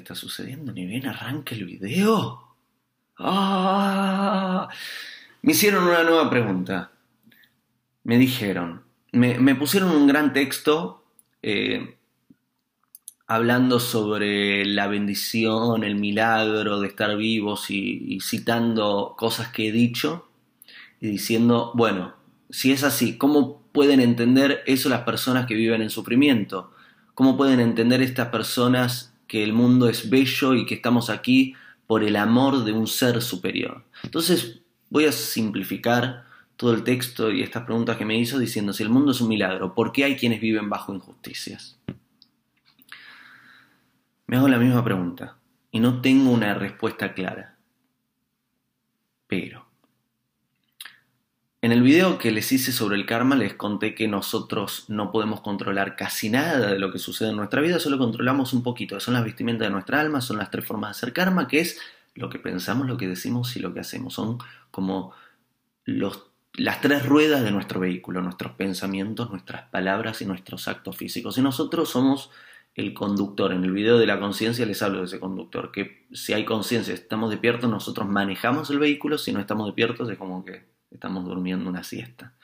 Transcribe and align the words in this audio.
está 0.00 0.14
sucediendo, 0.14 0.72
ni 0.72 0.86
bien 0.86 1.06
arranca 1.06 1.54
el 1.54 1.64
video. 1.64 2.56
¡Ah! 3.18 4.68
Me 5.42 5.52
hicieron 5.52 5.84
una 5.84 6.02
nueva 6.02 6.28
pregunta. 6.28 6.92
Me 8.04 8.18
dijeron, 8.18 8.82
me, 9.12 9.54
pusieron 9.54 9.90
un 9.90 10.06
gran 10.06 10.32
texto 10.32 11.04
eh, 11.42 11.96
hablando 13.26 13.78
sobre 13.78 14.64
la 14.64 14.86
bendición, 14.88 15.84
el 15.84 15.96
milagro 15.96 16.80
de 16.80 16.88
estar 16.88 17.16
vivos 17.16 17.70
y 17.70 18.18
citando 18.20 19.14
cosas 19.18 19.48
que 19.48 19.68
he 19.68 19.72
dicho 19.72 20.30
y 21.00 21.08
diciendo, 21.08 21.72
bueno, 21.74 22.14
si 22.50 22.72
es 22.72 22.84
así, 22.84 23.16
¿cómo 23.16 23.62
pueden 23.72 24.00
entender 24.00 24.62
eso 24.66 24.88
las 24.88 25.02
personas 25.02 25.46
que 25.46 25.54
viven 25.54 25.82
en 25.82 25.90
sufrimiento? 25.90 26.72
¿Cómo 27.14 27.36
pueden 27.36 27.60
entender 27.60 28.02
estas 28.02 28.28
personas 28.28 29.09
que 29.30 29.44
el 29.44 29.52
mundo 29.52 29.88
es 29.88 30.10
bello 30.10 30.54
y 30.54 30.66
que 30.66 30.74
estamos 30.74 31.08
aquí 31.08 31.54
por 31.86 32.02
el 32.02 32.16
amor 32.16 32.64
de 32.64 32.72
un 32.72 32.88
ser 32.88 33.22
superior? 33.22 33.84
Entonces 34.02 34.62
voy 34.88 35.04
a 35.04 35.12
simplificar 35.12 36.24
todo 36.56 36.74
el 36.74 36.82
texto 36.82 37.30
y 37.30 37.40
estas 37.40 37.62
preguntas 37.62 37.96
que 37.96 38.04
me 38.04 38.18
hizo 38.18 38.40
diciendo, 38.40 38.72
si 38.72 38.82
el 38.82 38.88
mundo 38.88 39.12
es 39.12 39.20
un 39.20 39.28
milagro, 39.28 39.72
¿por 39.72 39.92
qué 39.92 40.02
hay 40.02 40.16
quienes 40.16 40.40
viven 40.40 40.68
bajo 40.68 40.92
injusticias? 40.92 41.78
Me 44.26 44.36
hago 44.36 44.48
la 44.48 44.58
misma 44.58 44.82
pregunta 44.82 45.36
y 45.70 45.78
no 45.78 46.00
tengo 46.00 46.32
una 46.32 46.52
respuesta 46.54 47.14
clara. 47.14 47.56
Pero 49.28 49.64
en 51.62 51.69
el 51.80 51.86
video 51.86 52.18
que 52.18 52.30
les 52.30 52.52
hice 52.52 52.72
sobre 52.72 52.96
el 52.96 53.06
karma 53.06 53.36
les 53.36 53.54
conté 53.54 53.94
que 53.94 54.06
nosotros 54.06 54.84
no 54.88 55.10
podemos 55.10 55.40
controlar 55.40 55.96
casi 55.96 56.28
nada 56.28 56.72
de 56.72 56.78
lo 56.78 56.92
que 56.92 56.98
sucede 56.98 57.30
en 57.30 57.36
nuestra 57.36 57.62
vida, 57.62 57.80
solo 57.80 57.96
controlamos 57.96 58.52
un 58.52 58.62
poquito. 58.62 59.00
Son 59.00 59.14
las 59.14 59.24
vestimentas 59.24 59.66
de 59.66 59.72
nuestra 59.72 59.98
alma, 59.98 60.20
son 60.20 60.36
las 60.36 60.50
tres 60.50 60.66
formas 60.66 60.88
de 60.88 60.90
hacer 60.90 61.14
karma, 61.14 61.48
que 61.48 61.60
es 61.60 61.80
lo 62.14 62.28
que 62.28 62.38
pensamos, 62.38 62.86
lo 62.86 62.98
que 62.98 63.08
decimos 63.08 63.56
y 63.56 63.60
lo 63.60 63.72
que 63.72 63.80
hacemos. 63.80 64.12
Son 64.12 64.36
como 64.70 65.14
las 65.86 66.80
tres 66.82 67.06
ruedas 67.06 67.42
de 67.42 67.50
nuestro 67.50 67.80
vehículo, 67.80 68.20
nuestros 68.20 68.52
pensamientos, 68.52 69.30
nuestras 69.30 69.62
palabras 69.70 70.20
y 70.20 70.26
nuestros 70.26 70.68
actos 70.68 70.98
físicos. 70.98 71.38
Y 71.38 71.40
nosotros 71.40 71.88
somos 71.88 72.30
el 72.74 72.92
conductor. 72.92 73.54
En 73.54 73.64
el 73.64 73.72
video 73.72 73.96
de 73.96 74.06
la 74.06 74.20
conciencia 74.20 74.66
les 74.66 74.82
hablo 74.82 74.98
de 74.98 75.06
ese 75.06 75.18
conductor, 75.18 75.72
que 75.72 76.06
si 76.12 76.34
hay 76.34 76.44
conciencia, 76.44 76.92
estamos 76.92 77.30
despiertos, 77.30 77.70
nosotros 77.70 78.06
manejamos 78.06 78.68
el 78.68 78.80
vehículo, 78.80 79.16
si 79.16 79.32
no 79.32 79.40
estamos 79.40 79.64
despiertos 79.64 80.10
es 80.10 80.18
como 80.18 80.44
que 80.44 80.79
estamos 80.90 81.24
durmiendo 81.24 81.68
una 81.68 81.82
siesta. 81.82 82.34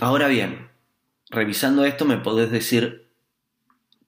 Ahora 0.00 0.28
bien, 0.28 0.68
revisando 1.30 1.84
esto 1.84 2.04
me 2.04 2.18
podés 2.18 2.50
decir, 2.50 3.10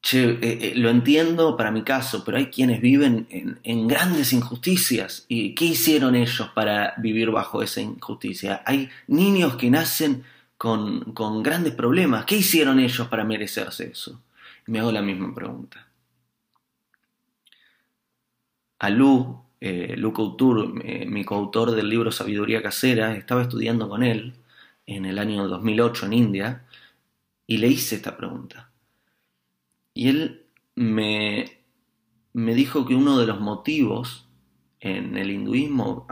che, 0.00 0.30
eh, 0.30 0.38
eh, 0.42 0.72
lo 0.76 0.90
entiendo 0.90 1.56
para 1.56 1.70
mi 1.70 1.82
caso, 1.82 2.24
pero 2.24 2.36
hay 2.36 2.46
quienes 2.46 2.80
viven 2.80 3.26
en, 3.30 3.88
grandes 3.88 4.32
injusticias. 4.32 5.24
¿Y 5.28 5.54
qué 5.54 5.66
hicieron 5.66 6.14
ellos 6.14 6.50
para 6.54 6.94
vivir 6.98 7.30
bajo 7.30 7.62
esa 7.62 7.80
injusticia? 7.80 8.62
Hay 8.66 8.90
niños 9.06 9.56
que 9.56 9.70
nacen 9.70 10.24
con, 10.56 11.12
con 11.12 11.42
grandes 11.42 11.74
problemas. 11.74 12.24
¿Qué 12.24 12.36
hicieron 12.36 12.80
ellos 12.80 13.08
para 13.08 13.24
merecerse 13.24 13.90
eso? 13.90 14.20
Me 14.66 14.80
hago 14.80 14.92
la 14.92 15.02
misma 15.02 15.34
pregunta. 15.34 15.86
Alú 18.78 19.42
eh, 19.64 19.94
Luke 19.96 20.20
mi 21.06 21.24
coautor 21.24 21.70
del 21.70 21.88
libro 21.88 22.10
Sabiduría 22.10 22.60
Casera, 22.60 23.14
estaba 23.14 23.42
estudiando 23.42 23.88
con 23.88 24.02
él 24.02 24.34
en 24.86 25.04
el 25.04 25.20
año 25.20 25.46
2008 25.46 26.06
en 26.06 26.12
India 26.12 26.64
y 27.46 27.58
le 27.58 27.68
hice 27.68 27.94
esta 27.94 28.16
pregunta. 28.16 28.72
Y 29.94 30.08
él 30.08 30.46
me, 30.74 31.60
me 32.32 32.56
dijo 32.56 32.84
que 32.84 32.96
uno 32.96 33.16
de 33.18 33.26
los 33.28 33.38
motivos 33.38 34.26
en 34.80 35.16
el 35.16 35.30
hinduismo 35.30 36.08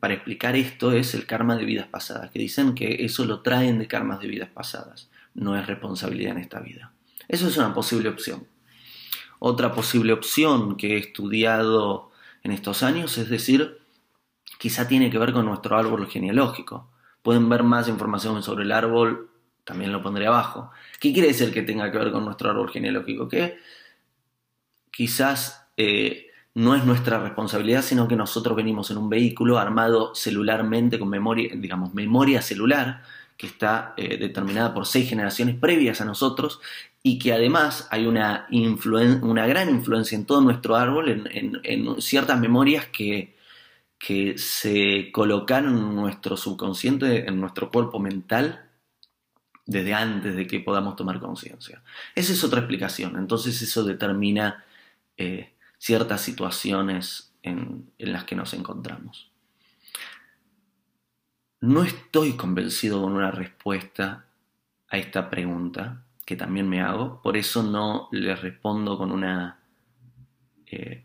para 0.00 0.14
explicar 0.14 0.56
esto 0.56 0.90
es 0.90 1.14
el 1.14 1.24
karma 1.24 1.54
de 1.54 1.64
vidas 1.64 1.86
pasadas, 1.86 2.32
que 2.32 2.40
dicen 2.40 2.74
que 2.74 3.04
eso 3.04 3.24
lo 3.24 3.42
traen 3.42 3.78
de 3.78 3.86
karmas 3.86 4.18
de 4.18 4.26
vidas 4.26 4.48
pasadas, 4.48 5.08
no 5.34 5.56
es 5.56 5.68
responsabilidad 5.68 6.32
en 6.32 6.38
esta 6.38 6.58
vida. 6.58 6.92
Eso 7.28 7.46
es 7.46 7.56
una 7.56 7.72
posible 7.72 8.08
opción. 8.08 8.44
Otra 9.38 9.72
posible 9.72 10.12
opción 10.12 10.76
que 10.76 10.96
he 10.96 10.98
estudiado 10.98 12.11
en 12.42 12.52
estos 12.52 12.82
años, 12.82 13.18
es 13.18 13.28
decir, 13.28 13.78
quizá 14.58 14.88
tiene 14.88 15.10
que 15.10 15.18
ver 15.18 15.32
con 15.32 15.46
nuestro 15.46 15.76
árbol 15.76 16.06
genealógico. 16.08 16.90
Pueden 17.22 17.48
ver 17.48 17.62
más 17.62 17.88
información 17.88 18.42
sobre 18.42 18.64
el 18.64 18.72
árbol, 18.72 19.30
también 19.64 19.92
lo 19.92 20.02
pondré 20.02 20.26
abajo. 20.26 20.70
¿Qué 21.00 21.12
quiere 21.12 21.28
decir 21.28 21.52
que 21.52 21.62
tenga 21.62 21.90
que 21.90 21.98
ver 21.98 22.10
con 22.10 22.24
nuestro 22.24 22.50
árbol 22.50 22.70
genealógico? 22.70 23.28
Que 23.28 23.58
quizás 24.90 25.68
eh, 25.76 26.26
no 26.54 26.74
es 26.74 26.84
nuestra 26.84 27.18
responsabilidad, 27.20 27.82
sino 27.82 28.08
que 28.08 28.16
nosotros 28.16 28.56
venimos 28.56 28.90
en 28.90 28.98
un 28.98 29.08
vehículo 29.08 29.58
armado 29.58 30.14
celularmente 30.14 30.98
con 30.98 31.08
memoria, 31.08 31.50
digamos, 31.54 31.94
memoria 31.94 32.42
celular, 32.42 33.02
que 33.36 33.46
está 33.46 33.94
eh, 33.96 34.16
determinada 34.18 34.72
por 34.72 34.86
seis 34.86 35.08
generaciones 35.08 35.56
previas 35.56 36.00
a 36.00 36.04
nosotros 36.04 36.60
y 37.02 37.18
que 37.18 37.32
además 37.32 37.88
hay 37.90 38.06
una, 38.06 38.46
una 38.50 39.46
gran 39.46 39.68
influencia 39.68 40.16
en 40.16 40.24
todo 40.24 40.40
nuestro 40.40 40.76
árbol, 40.76 41.28
en, 41.32 42.00
ciertas 42.00 42.38
memorias 42.38 42.86
que, 42.86 43.36
que 43.98 44.38
se 44.38 45.10
colocaron 45.10 45.76
en 45.76 45.96
nuestro 45.96 46.36
subconsciente, 46.36 47.28
en 47.28 47.40
nuestro 47.40 47.70
cuerpo 47.70 47.98
mental, 47.98 48.68
desde 49.66 49.94
antes 49.94 50.36
de 50.36 50.46
que 50.46 50.60
podamos 50.60 50.94
tomar 50.94 51.18
conciencia. 51.18 51.82
Esa 52.14 52.32
es 52.32 52.44
otra 52.44 52.60
explicación. 52.60 53.16
Entonces 53.16 53.60
eso 53.62 53.82
determina 53.82 54.64
eh, 55.16 55.52
ciertas 55.78 56.20
situaciones 56.20 57.32
en, 57.42 57.90
en 57.98 58.12
las 58.12 58.24
que 58.24 58.36
nos 58.36 58.54
encontramos. 58.54 59.31
No 61.62 61.84
estoy 61.84 62.32
convencido 62.32 63.00
con 63.00 63.12
una 63.12 63.30
respuesta 63.30 64.24
a 64.88 64.98
esta 64.98 65.30
pregunta 65.30 66.02
que 66.26 66.34
también 66.34 66.68
me 66.68 66.80
hago, 66.80 67.22
por 67.22 67.36
eso 67.36 67.62
no 67.62 68.08
les 68.10 68.42
respondo 68.42 68.98
con 68.98 69.12
una 69.12 69.60
eh, 70.66 71.04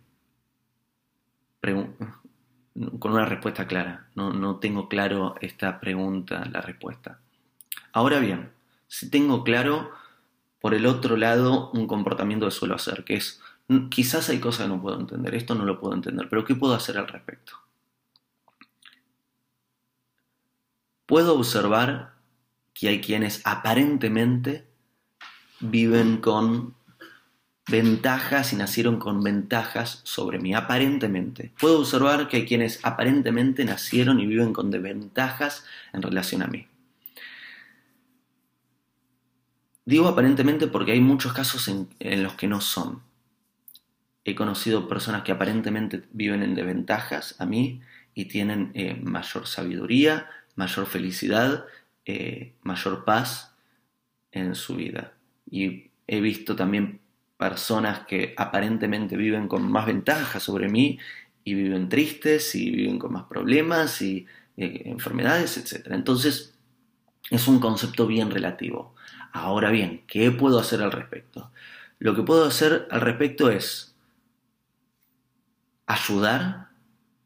con 1.62 3.12
una 3.12 3.26
respuesta 3.26 3.68
clara. 3.68 4.08
No, 4.16 4.34
no 4.34 4.56
tengo 4.56 4.90
claro 4.90 5.36
esta 5.42 5.80
pregunta, 5.80 6.46
la 6.52 6.62
respuesta. 6.62 7.20
Ahora 7.94 8.18
bien, 8.18 8.50
si 8.88 9.12
tengo 9.12 9.44
claro, 9.44 9.92
por 10.60 10.74
el 10.74 10.88
otro 10.88 11.18
lado, 11.18 11.70
un 11.70 11.86
comportamiento 11.86 12.48
que 12.48 12.52
suelo 12.52 12.74
hacer, 12.74 13.04
que 13.04 13.18
es, 13.18 13.44
quizás 13.92 14.28
hay 14.30 14.40
cosas 14.40 14.66
que 14.66 14.74
no 14.74 14.82
puedo 14.82 15.00
entender, 15.00 15.36
esto 15.36 15.54
no 15.54 15.66
lo 15.66 15.80
puedo 15.80 15.94
entender, 15.94 16.28
pero 16.30 16.46
¿qué 16.46 16.56
puedo 16.56 16.74
hacer 16.74 16.98
al 16.98 17.08
respecto? 17.08 17.67
Puedo 21.08 21.36
observar 21.36 22.14
que 22.74 22.90
hay 22.90 23.02
quienes 23.02 23.42
aparentemente 23.46 24.68
viven 25.60 26.18
con 26.18 26.76
ventajas 27.68 28.54
y 28.54 28.56
nacieron 28.56 28.98
con 29.00 29.24
ventajas 29.24 30.02
sobre 30.04 30.38
mí, 30.40 30.54
aparentemente. 30.54 31.52
Puedo 31.60 31.80
observar 31.80 32.28
que 32.28 32.38
hay 32.38 32.46
quienes 32.46 32.80
aparentemente 32.84 33.66
nacieron 33.66 34.20
y 34.20 34.26
viven 34.26 34.54
con 34.54 34.70
desventajas 34.70 35.66
en 35.94 36.02
relación 36.02 36.44
a 36.44 36.48
mí. 36.48 36.68
Digo 39.86 40.08
aparentemente 40.10 40.68
porque 40.68 40.92
hay 40.92 41.00
muchos 41.00 41.32
casos 41.32 41.70
en, 41.70 42.24
los 42.24 42.34
que 42.34 42.48
no 42.48 42.60
son. 42.60 43.02
He 44.26 44.36
conocido 44.36 44.90
personas 44.90 45.24
que 45.24 45.32
aparentemente 45.32 46.04
viven 46.12 46.44
en 46.44 46.56
desventajas 46.56 47.40
a 47.40 47.46
mí 47.46 47.82
y 48.14 48.26
tienen 48.26 48.72
eh, 48.74 49.00
mayor 49.02 49.48
sabiduría, 49.48 50.30
mayor 50.58 50.88
felicidad, 50.88 51.66
eh, 52.06 52.54
mayor 52.64 53.06
paz 53.06 53.56
en 54.32 54.56
su 54.56 54.76
vida. 54.76 55.14
Y 55.50 55.92
he 56.06 56.20
visto 56.20 56.56
también 56.56 57.00
personas 57.38 58.06
que 58.08 58.34
aparentemente 58.36 59.16
viven 59.16 59.48
con 59.48 59.72
más 59.72 59.86
ventaja 59.86 60.40
sobre 60.40 60.68
mí 60.68 61.00
y 61.44 61.54
viven 61.54 61.88
tristes 61.88 62.56
y 62.56 62.72
viven 62.72 63.00
con 63.00 63.14
más 63.14 63.24
problemas 63.26 64.02
y 64.02 64.26
eh, 64.58 64.82
enfermedades, 64.86 65.58
etc. 65.58 65.88
Entonces, 65.92 66.56
es 67.30 67.48
un 67.48 67.60
concepto 67.60 68.08
bien 68.08 68.32
relativo. 68.32 68.96
Ahora 69.32 69.70
bien, 69.70 70.04
¿qué 70.08 70.32
puedo 70.32 70.60
hacer 70.60 70.82
al 70.82 70.92
respecto? 70.92 71.52
Lo 72.00 72.16
que 72.16 72.24
puedo 72.24 72.46
hacer 72.46 72.88
al 72.90 73.02
respecto 73.02 73.52
es 73.52 73.96
ayudar 75.86 76.70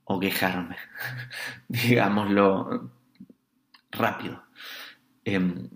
o 0.04 0.20
quejarme, 0.20 0.76
digámoslo 1.70 2.92
rápido. 3.92 4.44
Em, 5.26 5.70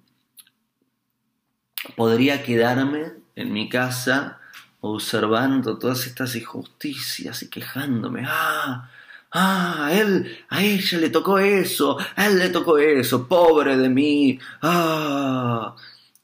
podría 1.95 2.43
quedarme 2.43 3.13
en 3.35 3.53
mi 3.53 3.69
casa 3.69 4.39
observando 4.81 5.77
todas 5.77 6.05
estas 6.05 6.35
injusticias 6.35 7.41
y 7.43 7.49
quejándome. 7.49 8.23
Ah, 8.27 8.89
ah, 9.31 9.89
él, 9.91 10.37
a 10.49 10.63
ella 10.63 10.99
le 10.99 11.09
tocó 11.09 11.39
eso, 11.39 11.97
a 12.15 12.27
él 12.27 12.39
le 12.39 12.49
tocó 12.49 12.77
eso, 12.77 13.27
pobre 13.27 13.77
de 13.77 13.89
mí. 13.89 14.39
Ah, 14.61 15.75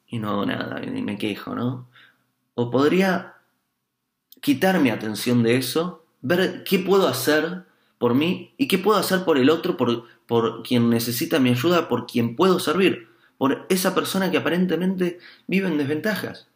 y 0.07 0.19
no 0.19 0.31
hago 0.31 0.45
nada, 0.45 0.83
y 0.83 1.01
me 1.01 1.17
quejo, 1.17 1.55
¿no? 1.55 1.87
O 2.55 2.69
podría 2.69 3.35
quitar 4.41 4.79
mi 4.79 4.89
atención 4.89 5.43
de 5.43 5.57
eso, 5.57 6.05
ver 6.21 6.63
qué 6.63 6.79
puedo 6.79 7.07
hacer 7.07 7.65
por 8.01 8.15
mí 8.15 8.55
y 8.57 8.67
qué 8.67 8.79
puedo 8.79 8.97
hacer 8.97 9.23
por 9.25 9.37
el 9.37 9.51
otro, 9.51 9.77
por, 9.77 10.05
por 10.25 10.63
quien 10.63 10.89
necesita 10.89 11.39
mi 11.39 11.51
ayuda, 11.51 11.87
por 11.87 12.07
quien 12.07 12.35
puedo 12.35 12.59
servir, 12.59 13.07
por 13.37 13.67
esa 13.69 13.93
persona 13.93 14.31
que 14.31 14.37
aparentemente 14.37 15.19
vive 15.45 15.67
en 15.67 15.77
desventajas. 15.77 16.47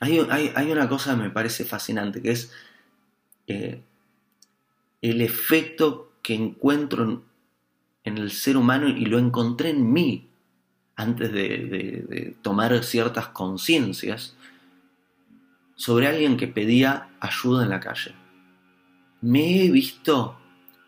Hay, 0.00 0.18
una 0.18 0.88
cosa 0.88 1.14
que 1.14 1.22
me 1.22 1.30
parece 1.30 1.64
fascinante, 1.64 2.20
que 2.20 2.32
es 2.32 2.50
eh, 3.46 3.80
el 5.02 5.20
efecto 5.20 6.14
que 6.22 6.34
encuentro 6.34 7.22
en, 8.02 8.18
el 8.18 8.32
ser 8.32 8.56
humano 8.56 8.88
y 8.88 9.04
lo 9.04 9.20
encontré 9.20 9.70
en 9.70 9.92
mí 9.92 10.28
antes 10.96 11.32
de, 11.32 12.34
tomar 12.42 12.82
ciertas 12.82 13.28
conciencias 13.28 14.34
sobre 15.80 16.08
alguien 16.08 16.36
que 16.36 16.46
pedía 16.46 17.08
ayuda 17.20 17.62
en 17.62 17.70
la 17.70 17.80
calle. 17.80 18.14
Me 19.22 19.64
he 19.64 19.70
visto 19.70 20.38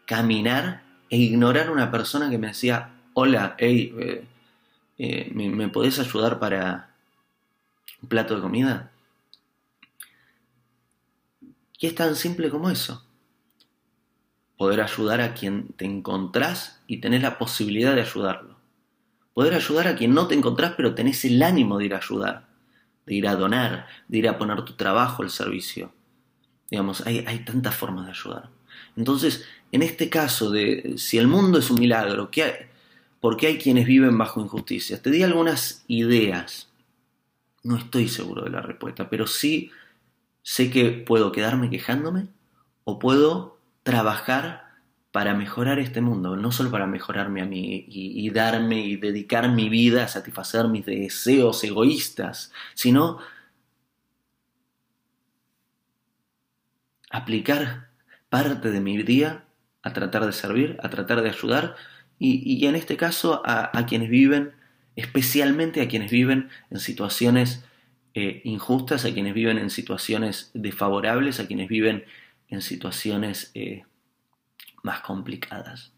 caminar 0.05 0.83
e 1.09 1.17
ignorar 1.17 1.69
a 1.69 1.73
una 1.73 1.91
persona 1.91 2.29
que 2.29 2.37
me 2.37 2.49
decía, 2.49 2.91
hola, 3.15 3.57
hey, 3.57 3.95
eh, 3.99 4.25
eh, 4.99 5.31
¿me, 5.35 5.49
¿me 5.49 5.69
podés 5.69 5.99
ayudar 5.99 6.39
para 6.39 6.95
un 8.03 8.09
plato 8.11 8.37
de 8.37 8.43
comida? 8.43 8.91
Y 11.79 11.87
es 11.87 11.95
tan 11.95 12.15
simple 12.15 12.51
como 12.51 12.69
eso. 12.69 13.03
Poder 14.59 14.83
ayudar 14.83 15.23
a 15.23 15.33
quien 15.33 15.69
te 15.69 15.87
encontrás 15.87 16.83
y 16.87 16.99
tenés 16.99 17.23
la 17.23 17.39
posibilidad 17.39 17.95
de 17.95 18.03
ayudarlo. 18.03 18.59
Poder 19.33 19.55
ayudar 19.55 19.89
a 19.89 19.97
quien 19.97 20.13
no 20.13 20.29
te 20.29 20.35
encontrás 20.35 20.75
pero 20.77 20.95
tenés 20.95 21.25
el 21.25 21.43
ánimo 21.43 21.79
de 21.79 21.87
ir 21.87 21.95
a 21.95 21.99
ayudar, 21.99 22.52
de 23.07 23.15
ir 23.15 23.27
a 23.29 23.37
donar, 23.37 23.87
de 24.09 24.19
ir 24.19 24.29
a 24.29 24.39
poner 24.39 24.65
tu 24.65 24.75
trabajo 24.75 25.23
al 25.23 25.31
servicio. 25.31 25.93
Digamos, 26.71 27.07
hay, 27.07 27.25
hay 27.27 27.45
tantas 27.45 27.75
formas 27.75 28.07
de 28.07 28.13
ayudar. 28.13 28.51
Entonces, 28.97 29.45
en 29.73 29.83
este 29.83 30.09
caso 30.09 30.51
de 30.51 30.95
si 30.97 31.19
el 31.19 31.29
mundo 31.29 31.59
es 31.59 31.71
un 31.71 31.81
milagro, 31.81 32.31
¿qué 32.31 32.43
hay? 32.43 32.53
¿por 33.23 33.37
qué 33.37 33.47
hay 33.47 33.59
quienes 33.59 33.87
viven 33.87 34.19
bajo 34.19 34.41
injusticias? 34.41 35.01
Te 35.01 35.11
di 35.11 35.23
algunas 35.23 35.85
ideas. 35.87 36.69
No 37.63 37.77
estoy 37.77 38.09
seguro 38.09 38.43
de 38.43 38.51
la 38.51 38.61
respuesta, 38.61 39.09
pero 39.09 39.29
sí 39.29 39.71
sé 40.43 40.73
que 40.73 40.91
puedo 40.91 41.31
quedarme 41.31 41.71
quejándome 41.71 42.27
o 42.83 42.99
puedo 42.99 43.59
trabajar 43.85 44.72
para 45.13 45.35
mejorar 45.35 45.79
este 45.79 46.01
mundo, 46.01 46.37
no 46.37 46.53
solo 46.53 46.71
para 46.71 46.87
mejorarme 46.87 47.43
a 47.43 47.45
mí 47.45 47.85
y, 47.89 48.31
darme 48.31 48.81
y 48.81 48.97
dedicar 48.97 49.51
mi 49.51 49.69
vida 49.69 50.05
a 50.05 50.09
satisfacer 50.09 50.69
mis 50.69 50.87
deseos 50.87 51.63
egoístas, 51.65 52.51
sino 52.75 53.19
aplicar 57.11 57.91
parte 58.31 58.71
de 58.71 58.81
mi 58.81 59.03
día 59.03 59.45
a 59.83 59.93
tratar 59.93 60.25
de 60.25 60.33
servir, 60.33 60.79
a 60.83 60.89
tratar 60.89 61.23
de 61.23 61.29
ayudar 61.29 61.77
y, 62.19 62.67
en 62.67 62.75
este 62.75 62.97
caso 62.97 63.43
a, 63.45 63.77
a 63.79 63.87
quienes 63.87 64.09
viven, 64.09 64.53
especialmente 64.97 65.83
a 65.83 65.89
quienes 65.89 66.11
viven 66.11 66.49
en 66.71 66.79
situaciones 66.79 67.65
eh, 68.15 68.43
injustas, 68.45 69.05
a 69.07 69.13
quienes 69.13 69.35
viven 69.35 69.59
en 69.59 69.71
situaciones 69.71 70.51
desfavorables, 70.55 71.41
a 71.41 71.47
quienes 71.47 71.69
viven 71.69 72.05
en 72.49 72.61
situaciones 72.61 73.51
eh, 73.55 73.85
más 74.83 75.01
complicadas. 75.01 75.93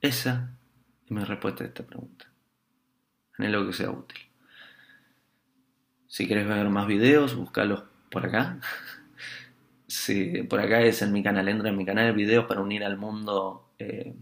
Esa 0.00 0.56
es 1.04 1.10
mi 1.10 1.24
respuesta 1.24 1.64
a 1.64 1.66
esta 1.66 1.84
pregunta. 1.84 2.26
Anhelo 3.36 3.66
que 3.66 3.72
sea 3.72 3.90
útil. 3.90 4.18
Si 6.06 6.26
quieres 6.26 6.46
ver 6.46 6.68
más 6.68 6.86
videos, 6.86 7.34
búscalos 7.34 7.84
por 8.10 8.26
acá. 8.26 8.60
si, 9.86 10.42
por 10.44 10.60
acá 10.60 10.80
es 10.82 11.02
en 11.02 11.12
mi 11.12 11.22
canal, 11.22 11.48
entra 11.48 11.68
en 11.68 11.76
mi 11.76 11.84
canal 11.84 12.06
de 12.06 12.12
videos 12.12 12.46
para 12.46 12.60
unir 12.60 12.84
al 12.84 12.96
mundo. 12.96 13.70
Eh, 13.78 14.14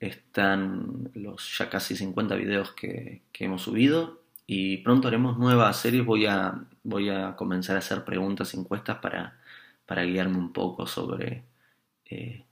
están 0.00 1.10
los 1.14 1.56
ya 1.58 1.70
casi 1.70 1.96
50 1.96 2.34
videos 2.36 2.72
que, 2.72 3.22
hemos 3.38 3.62
subido 3.62 4.22
y 4.46 4.78
pronto 4.78 5.08
haremos 5.08 5.38
nuevas 5.38 5.76
series. 5.78 6.04
Voy 6.04 6.26
a, 6.26 6.64
voy 6.82 7.10
a 7.10 7.36
comenzar 7.36 7.76
a 7.76 7.80
hacer 7.80 8.04
preguntas, 8.04 8.54
encuestas 8.54 8.98
para, 8.98 9.38
para 9.86 10.04
guiarme 10.04 10.38
un 10.38 10.52
poco 10.52 10.86
sobre 10.86 11.44
eh, 12.06 12.44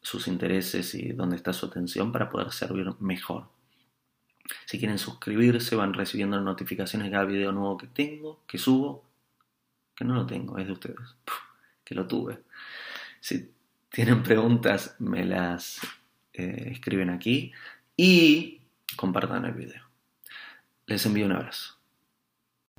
sus 0.00 0.28
intereses 0.28 0.94
y 0.94 1.12
dónde 1.12 1.36
está 1.36 1.52
su 1.52 1.66
atención 1.66 2.12
para 2.12 2.28
poder 2.28 2.50
servir 2.52 2.88
mejor. 3.00 3.48
Si 4.66 4.78
quieren 4.78 4.98
suscribirse, 4.98 5.76
van 5.76 5.94
recibiendo 5.94 6.40
notificaciones 6.40 7.06
de 7.06 7.12
cada 7.12 7.24
video 7.24 7.52
nuevo 7.52 7.76
que 7.76 7.86
tengo, 7.86 8.42
que 8.46 8.58
subo, 8.58 9.04
que 9.94 10.04
no 10.04 10.14
lo 10.14 10.26
tengo, 10.26 10.58
es 10.58 10.66
de 10.66 10.72
ustedes, 10.72 11.16
que 11.84 11.94
lo 11.94 12.06
tuve. 12.06 12.40
Si 13.20 13.52
tienen 13.90 14.22
preguntas, 14.22 14.96
me 14.98 15.24
las 15.24 15.80
eh, 16.32 16.70
escriben 16.72 17.10
aquí 17.10 17.52
y 17.96 18.60
compartan 18.96 19.44
el 19.44 19.52
video. 19.52 19.82
Les 20.86 21.04
envío 21.06 21.26
un 21.26 21.32
abrazo. 21.32 21.81